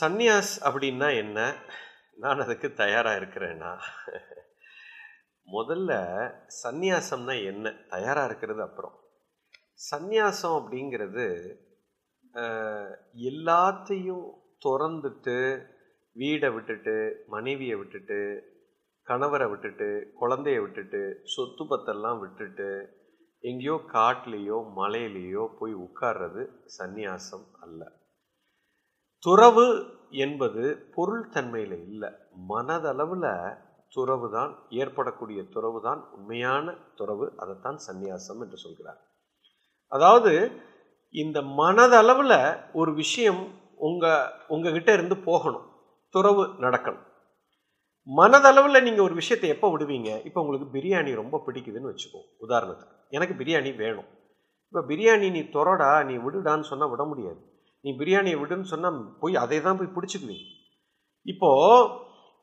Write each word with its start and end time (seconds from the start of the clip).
சந்நியாஸ் 0.00 0.52
அப்படின்னா 0.68 1.08
என்ன? 1.16 1.38
நான் 2.22 2.40
அதுக்கு 2.40 2.68
தயாராக 2.72 3.18
இருக்கிறேன்னா 3.20 3.72
முதல்ல 5.48 5.92
சந்நியாசம்னா 6.62 7.34
என்ன? 7.44 7.72
தயாராக 7.88 8.26
இருக்கிறது 8.26 8.62
அப்புறம். 8.62 8.96
சந்நியாசம் 9.90 10.56
அப்படிங்கிறது 10.58 11.26
எல்லாத்தையும் 13.30 14.26
திறந்துட்டு 14.64 15.36
வீடை 16.16 16.48
விட்டுட்டு 16.54 16.94
மனைவியை 17.26 17.76
விட்டுட்டு 17.76 18.18
கணவரை 19.06 19.46
விட்டுட்டு 19.50 19.88
குழந்தைய 20.20 20.60
விட்டுட்டு 20.60 21.02
சொத்து 21.34 21.64
பத்தெல்லாம் 21.64 22.20
விட்டுட்டு 22.20 22.68
எங்கேயோ 23.40 23.76
காட்டிலேயோ 23.92 24.58
மலையிலேயோ 24.76 25.44
போய் 25.58 25.74
உட்கார்றது 25.86 26.42
சந்நியாசம் 26.78 27.46
அல்ல. 27.60 27.82
துறவு 29.24 29.66
என்பது 30.24 30.62
பொருள் 30.94 31.28
தன்மையில் 31.34 31.76
இல்லை. 31.90 32.10
மனதளவில் 32.52 33.30
துறவு 33.96 34.26
தான் 34.30 34.52
ஏற்படக்கூடிய 34.80 35.40
துறவு 35.54 35.78
தான் 35.80 36.00
உண்மையான 36.16 36.74
துறவு 36.98 37.26
அதைத்தான் 37.42 37.78
சந்நியாசம் 37.86 38.40
என்று 38.44 38.58
சொல்கிறார். 38.64 39.00
அதாவது 39.92 40.32
இந்த 41.14 41.38
மனதளவில் 41.42 42.38
ஒரு 42.72 42.92
விஷயம் 42.94 43.42
உங்கள் 43.88 44.30
உங்ககிட்ட 44.48 44.90
இருந்து 44.92 45.16
போகணும். 45.28 45.66
துறவு 46.14 46.44
நடக்கணும். 46.64 47.04
மனதளவில் 48.08 48.84
நீங்கள் 48.86 49.06
ஒரு 49.06 49.14
விஷயத்தை 49.20 49.48
எப்போ 49.54 49.68
விடுவீங்க? 49.74 50.10
இப்போ 50.28 50.38
உங்களுக்கு 50.40 50.68
பிரியாணி 50.76 51.12
ரொம்ப 51.22 51.42
பிடிக்குதுன்னு 51.46 51.90
வச்சுக்கோ 51.92 52.20
உதாரணத்துக்கு. 52.46 52.96
எனக்கு 53.16 53.34
பிரியாணி 53.40 53.70
வேணும். 53.82 54.08
இப்போ 54.68 54.82
பிரியாணி 54.90 55.26
நீ 55.36 55.42
துறடா 55.56 55.90
நீ 56.10 56.16
விடுடான்னு 56.26 56.70
சொன்னால் 56.72 56.92
விட 56.94 57.04
முடியாது. 57.04 57.40
நீ 57.84 57.90
பிரியாணியை 58.00 58.36
விடுன்னு 58.40 58.72
சொன்னால் 58.72 59.00
போய் 59.22 59.34
அதை 59.44 59.58
தான் 59.60 59.78
போய் 59.78 59.94
பிடிச்சிக்குவீங்க 59.96 60.46
இப்போது 61.32 61.90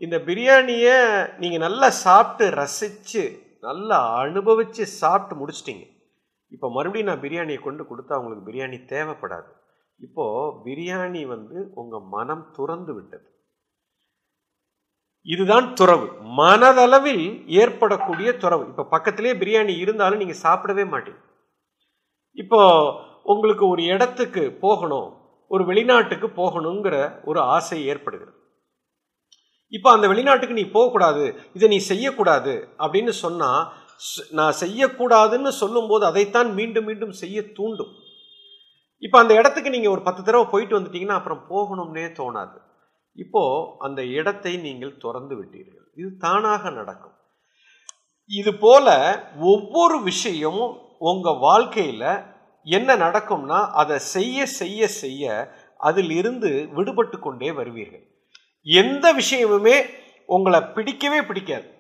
இந்த 0.02 0.18
பிரியாணியை 0.28 0.98
நீங்கள் 1.42 1.64
நல்லா 1.66 1.88
சாப்பிட்டு 2.06 2.46
ரசித்து 2.60 3.24
நல்லா 3.68 3.98
அனுபவித்து 4.22 4.84
சாப்பிட்டு 5.02 5.34
முடிச்சிட்டீங்க. 5.40 5.84
இப்போ 6.52 6.68
மறுபடியும் 6.76 7.10
நான் 7.10 7.24
பிரியாணியை 7.26 7.60
கொண்டு 7.64 7.84
கொடுத்தா 7.90 8.18
உங்களுக்கு 8.20 8.48
பிரியாணி 8.48 8.78
தேவைப்படாது. 8.94 9.50
இப்போது 10.00 10.56
பிரியாணி 10.66 11.22
வந்து 11.26 11.58
உங்கள் 11.82 12.08
மனம் 12.16 12.52
துறந்து 12.56 12.94
விட்டது. 12.94 13.28
இதுதான் 15.26 15.68
துறவு. 15.74 16.08
மனதளவில் 16.42 17.26
ஏற்படக்கூடிய 17.62 18.30
துறவு. 18.38 18.64
இப்போ 18.72 18.84
பக்கத்திலே 18.84 19.34
பிரியாணி 19.42 19.74
இருந்தாலும் 19.84 20.22
நீங்கள் 20.24 20.44
சாப்பிடவே 20.46 20.86
மாட்டீங்க. 20.94 21.22
இப்போ 22.38 22.62
உங்களுக்கு 23.32 23.64
ஒரு 23.68 23.84
இடத்துக்கு 23.94 24.44
போகணும். 24.66 25.10
ஒரு 25.54 25.64
வெளிநாட்டுக்கு 25.70 26.28
போகணுங்கிற 26.42 26.96
ஒரு 27.30 27.40
ஆசை 27.56 27.80
ஏற்படுகிறது. 27.92 28.38
இப்போ 29.76 29.90
அந்த 29.96 30.06
வெளிநாட்டுக்கு 30.12 30.60
நீ 30.60 30.66
போகக்கூடாது 30.76 31.26
இதை 31.58 31.68
நீ 31.74 31.80
செய்யக்கூடாது 31.92 32.54
அப்படின்னு 32.84 33.14
சொன்னால் 33.24 33.62
நான் 34.38 34.60
செய்யக்கூடாதுன்னு 34.64 35.52
சொல்லும்போது 35.62 36.04
அதைத்தான் 36.10 36.50
மீண்டும் 36.60 36.88
மீண்டும் 36.90 37.14
செய்ய 37.22 37.42
தூண்டும். 37.58 37.94
இப்போ 39.06 39.18
அந்த 39.22 39.34
இடத்துக்கு 39.40 39.74
நீங்கள் 39.76 39.94
ஒரு 39.96 40.02
பத்து 40.08 40.22
தடவை 40.24 40.46
போயிட்டு 40.52 40.78
வந்துட்டீங்கன்னா 40.78 41.20
அப்புறம் 41.20 41.46
போகணும்னே 41.52 42.06
தோணாது. 42.20 42.58
இப்போ 43.18 43.44
அந்த 43.86 44.02
இடத்தை 44.18 44.54
நீங்கள் 44.68 45.00
திறந்து 45.04 45.36
விட்டீர்கள். 45.40 45.88
இது 46.00 46.10
தானாக 46.26 46.64
நடக்கும். 46.80 47.16
இது 48.40 48.52
போல 48.64 48.88
ஒவ்வொரு 49.54 49.98
விஷயமும் 50.10 50.74
உங்கள் 51.10 51.42
வாழ்க்கையில் 51.48 52.12
என்ன 52.64 52.96
நடக்கும்னா 52.96 53.70
அதை 53.72 54.00
செய்ய 54.00 54.46
செய்ய 54.46 54.88
செய்ய 54.88 55.54
அதில் 55.78 56.12
இருந்து 56.12 56.70
விடுபட்டு 56.76 57.20
கொண்டே 57.20 57.52
வருவீர்கள். 57.52 58.08
எந்த 58.64 59.14
விஷயமுமே 59.14 59.86
உங்களை 60.26 60.62
பிடிக்கவே 60.62 61.22
பிடிக்காது. 61.22 61.74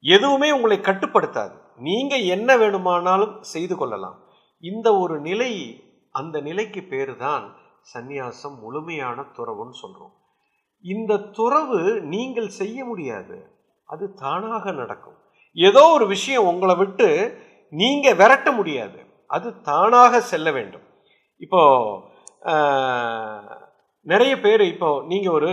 எதுவுமே 0.00 0.50
உங்களை 0.50 0.78
கட்டுப்படுத்தாது. 0.78 1.60
நீங்க 1.78 2.16
என்ன 2.16 2.56
வேணுமானாலும் 2.56 3.42
செய்து 3.42 3.76
கொள்ளலாம். 3.76 4.24
இந்த 4.58 4.98
ஒரு 4.98 5.20
நிலை 5.20 5.84
அந்த 6.10 6.40
நிலைக்கு 6.40 6.82
பேரு 6.82 7.16
தான் 7.16 7.56
சந்நியாசம் 7.94 8.58
முழுமையான 8.60 9.20
துறவுன்னு 9.20 9.74
சொல்றோம். 9.82 10.12
இந்த 10.80 11.16
துறவு 11.16 12.00
நீங்கள் 12.00 12.48
செய்ய 12.48 12.84
முடியாது. 12.84 13.56
அது 13.84 14.14
தானாக 14.14 14.72
நடக்கும். 14.72 15.16
ஏதோ 15.52 15.86
ஒரு 15.86 16.06
விஷயம் 16.06 16.46
உங்களை 16.46 16.74
விட்டு 16.74 17.38
நீங்க 17.68 18.14
விரட்ட 18.14 18.52
முடியாது. 18.52 19.10
அது 19.36 19.48
தானாக 19.68 20.20
செல்ல 20.32 20.48
வேண்டும். 20.58 20.86
இப்போ 21.44 21.60
நிறைய 24.12 24.32
பேர் 24.44 24.62
இப்போ 24.72 24.88
நீங்கள் 25.10 25.36
ஒரு 25.38 25.52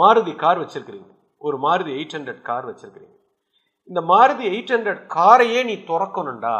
மாருதி 0.00 0.32
கார் 0.44 0.60
வச்சுருக்கிறீங்க. 0.62 1.10
ஒரு 1.46 1.56
மாருதி 1.64 1.90
எயிட் 1.96 2.14
ஹண்ட்ரட் 2.16 2.42
கார் 2.48 2.68
வச்சுருக்கிறீங்க. 2.70 3.14
இந்த 3.90 4.00
மாருதி 4.12 4.44
எயிட் 4.52 4.72
ஹண்ட்ரட் 4.74 5.02
காரையே 5.16 5.60
நீ 5.70 5.74
திறக்கணும்டா. 5.90 6.56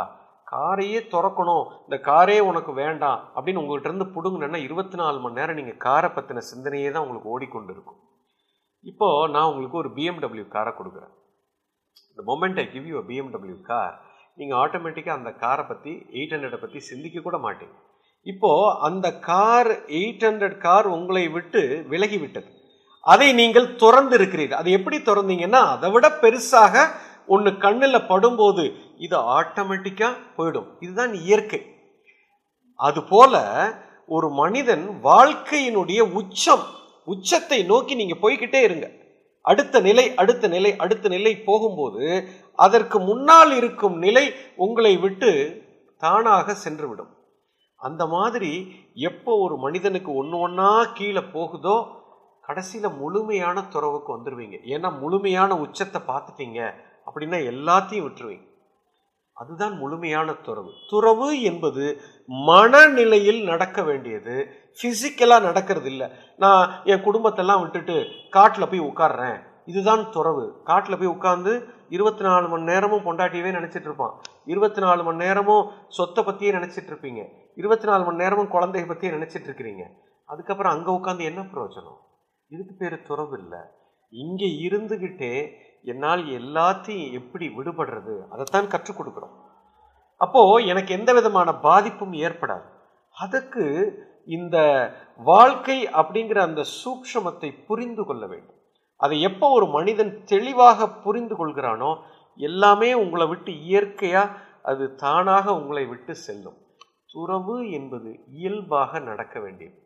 காரையே 0.53 0.98
திறக்கணும். 1.12 1.66
இந்த 1.87 1.97
காரே 2.09 2.38
உனக்கு 2.48 2.72
வேண்டாம் 2.82 3.20
அப்படின்னு 3.34 3.62
உங்கள்கிட்ட 3.62 3.91
இருந்து 3.91 4.06
பிடுங்கணுன்னா 4.16 4.59
இருபத்தி 4.66 4.97
நாலு 5.00 5.19
மணி 5.25 5.38
நேரம் 5.41 5.59
நீங்கள் 5.60 5.82
காரை 5.87 6.09
பற்றின 6.16 6.43
சிந்தனையே 6.50 6.88
தான் 6.91 7.04
உங்களுக்கு 7.04 7.32
ஓடிக்கொண்டு 7.34 7.72
இருக்கும் 7.76 8.00
இப்போது 8.91 9.31
நான் 9.34 9.48
உங்களுக்கு 9.50 9.81
ஒரு 9.82 9.91
பிஎம்டபிள்யூ 9.98 10.47
காரை 10.56 10.72
கொடுக்குறேன். 10.78 11.14
இந்த 12.10 12.22
moment 12.31 12.60
I 12.64 12.66
give 12.75 12.87
you 12.91 13.03
BMW 13.10 13.56
car 13.70 13.94
நீங்கள் 14.40 14.60
ஆட்டோமேட்டிக்காக 14.62 15.18
அந்த 15.20 15.30
காரை 15.42 15.64
பற்றி 15.66 15.92
எயிட் 16.18 16.32
ஹண்ட்ரடை 16.34 16.58
பற்றி 16.62 16.78
சிந்திக்க 16.90 17.18
கூட 17.26 17.36
மாட்டீங்க. 17.44 17.74
இப்போது 18.26 18.74
அந்த 18.86 19.06
கார் 19.28 19.70
எயிட் 20.00 20.24
ஹண்ட்ரட் 20.26 20.56
கார் 20.66 20.86
உங்களை 20.96 21.24
விட்டு 21.36 21.62
விலகி 21.92 22.18
விட்டது 22.22 22.48
அதை 23.12 23.28
நீங்கள் 23.40 23.74
திறந்து 23.82 24.14
இருக்கிறீர்கள் 24.18 24.60
அது 24.60 24.70
எப்படி 24.78 24.98
திறந்தீங்கன்னா 25.08 25.60
அதை 25.74 25.88
விட 25.94 26.06
பெருசாக 26.22 26.84
ஒன்று 27.34 27.50
கண்ணில் 27.64 28.06
படும்போது 28.10 28.64
இது 29.04 29.16
ஆட்டோமேட்டிக்காக 29.38 30.16
போயிடும். 30.36 30.68
இதுதான் 30.84 31.14
இயற்கை. 31.24 31.60
அதுபோல 32.80 33.34
ஒரு 34.16 34.28
மனிதன் 34.40 34.84
வாழ்க்கையினுடைய 35.08 36.00
உச்சம் 36.20 36.64
உச்சத்தை 37.12 37.58
நோக்கி 37.72 37.94
நீங்கள் 38.00 38.22
போய்கிட்டே 38.24 38.60
இருங்க. 38.68 38.86
அடுத்த 39.49 39.81
நிலை 39.87 40.05
அடுத்த 40.22 40.49
நிலை 40.55 40.71
அடுத்த 40.84 41.06
நிலை 41.15 41.32
போகும்போது 41.49 42.05
அதற்கு 42.66 42.99
முன்னால் 43.09 43.53
இருக்கும் 43.60 43.97
நிலை 44.05 44.25
உங்களை 44.65 44.93
விட்டு 45.05 45.31
தானாக 46.03 46.56
சென்றுவிடும். 46.65 47.12
அந்த 47.81 48.03
மாதிரி 48.15 48.53
எப்போ 49.09 49.32
ஒரு 49.44 49.56
மனிதனுக்கு 49.65 50.10
ஒன்று 50.21 50.38
ஒன்றா 50.38 50.71
கீழே 50.99 51.22
போகுதோ 51.37 51.77
கடைசியில் 52.49 52.99
முழுமையான 53.03 53.66
துறவுக்கு 53.75 54.10
வந்துடுவீங்க 54.16 54.56
ஏன்னா 54.75 54.88
முழுமையான 55.03 55.59
உச்சத்தை 55.65 56.00
பார்த்துட்டீங்க 56.09 56.61
அப்படின்னா 57.06 57.38
எல்லாத்தையும் 57.53 58.06
விட்டுருவீங்க. 58.06 58.44
அதுதான் 59.34 59.74
முழுமையான 59.78 60.32
துறவு. 60.32 60.72
துறவு 60.88 61.28
என்பது 61.42 62.00
மனநிலையில் 62.26 63.44
நடக்க 63.44 63.82
வேண்டியது. 63.82 64.34
ஃபிசிக்கலாக 64.78 65.42
நடக்கிறது 65.42 65.88
இல்லை. 65.90 66.08
நான் 66.36 66.70
என் 66.84 67.04
குடும்பத்தெல்லாம் 67.04 67.60
விட்டுட்டு 67.60 67.96
காட்டில் 68.30 68.68
போய் 68.68 68.80
உட்காடுறேன் 68.80 69.38
இதுதான் 69.66 70.10
துறவு. 70.10 70.60
காட்டில் 70.64 70.98
போய் 70.98 71.14
உட்காந்து 71.16 71.52
இருபத்தி 71.88 72.22
நாலு 72.22 72.48
மணி 72.48 72.62
நேரமும் 72.62 73.04
பொண்டாட்டியவே 73.04 73.50
நினச்சிட்டு 73.58 73.88
இருப்பான். 73.88 74.20
இருபத்தி 74.44 74.80
நாலு 74.80 75.02
மணி 75.02 75.16
நேரமும் 75.16 75.70
சொத்தை 75.88 76.24
பற்றியே 76.24 76.52
நினச்சிட்டு 76.52 76.90
இருப்பீங்க. 76.92 77.22
இருபத்தி 77.54 77.86
நாலு 77.86 78.04
மணி 78.04 78.16
நேரமும் 78.16 78.50
குழந்தைய 78.50 78.86
பற்றியே 78.86 79.12
நினச்சிட்டு 79.12 79.48
இருக்கிறீங்க. 79.50 79.84
அதுக்கப்புறம் 80.24 80.72
அங்கே 80.72 80.92
உட்காந்து 80.92 81.28
என்ன 81.30 81.40
பிரயோஜனம்? 81.40 82.00
இதுக்கு 82.48 82.74
பேர் 82.78 83.02
துறவு 83.02 83.38
இல்லை. 83.38 83.58
இங்கே 84.08 84.46
இருந்துக்கிட்டே 84.68 85.32
என்னால் 85.84 86.22
எல்லாத்தையும் 86.38 87.12
எப்படி 87.20 87.46
விடுபடுறது? 87.48 88.14
அதைத்தான் 88.32 88.70
கற்றுக் 88.74 88.98
கொடுக்குறோம். 88.98 89.34
அப்போ 90.20 90.42
எனக்கு 90.72 90.90
எந்த 90.94 91.12
விதமான 91.12 91.48
பாதிப்பும் 91.66 92.14
ஏற்படாது. 92.26 92.66
அதுக்கு 93.14 93.64
இந்த 94.36 94.56
வாழ்க்கை 95.30 95.78
அப்படிங்கிற 96.00 96.38
அந்த 96.48 96.62
சூக்ஷமத்தை 96.78 97.50
புரிந்து 97.66 98.04
கொள்ள 98.04 98.25
வேண்டும். 98.26 98.58
அதை 99.00 99.16
எப்போ 99.20 99.46
ஒரு 99.50 99.66
மனிதன் 99.66 100.12
தெளிவாக 100.25 100.88
புரிந்து 101.04 101.34
கொள்கிறானோ 101.38 101.90
எல்லாமே 102.40 102.90
உங்களை 102.94 103.26
விட்டு 103.26 103.52
இயற்கையாக 103.69 104.37
அது 104.62 104.84
தானாக 104.94 105.46
உங்களை 105.60 105.84
விட்டு 105.87 106.14
செல்லும். 106.26 106.58
துறவு 107.12 107.56
என்பது 107.70 108.10
இயல்பாக 108.38 109.00
நடக்க 109.00 109.34
வேண்டியது. 109.40 109.76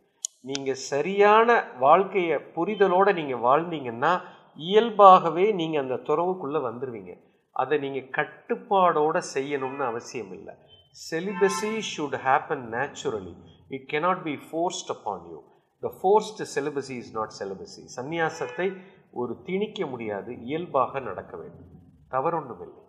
நீங்கள் 0.40 0.82
சரியான 0.92 1.48
வாழ்க்கையை 1.78 2.36
புரிதலோடு 2.56 3.12
நீங்கள் 3.12 3.44
வாழ்ந்தீங்கன்னா 3.46 4.12
இயல்பாகவே 4.58 5.46
நீங்கள் 5.60 5.82
அந்த 5.82 5.96
துறவுக்குள்ளே 6.08 6.60
வந்துடுவீங்க 6.69 7.12
அதை 7.56 7.78
நீங்கள் 7.84 8.10
கட்டுப்பாடோடு 8.19 9.20
செய்யணும்னு 9.34 9.84
அவசியம் 9.90 10.32
இல்லை. 10.32 10.55
Celibacy 11.10 11.72
should 11.90 12.16
happen 12.26 12.64
naturally 12.75 13.34
it 13.69 13.87
cannot 13.93 14.22
be 14.22 14.34
forced 14.49 14.90
upon 14.96 15.25
you 15.31 15.38
the 15.82 15.90
forced 16.00 16.43
celibacy 16.55 16.96
is 17.02 17.14
not 17.19 17.34
celibacy 17.38 17.84
சந்நியாசத்தை 17.96 18.69
ஒரு 19.20 19.34
திணிக்க 19.44 19.87
முடியாது 19.87 20.31
இயல்பாக 20.49 21.00
நடக்க 21.00 21.32
வேண்டும். 21.37 21.70
தவறொன்றுமில்லை. 22.11 22.82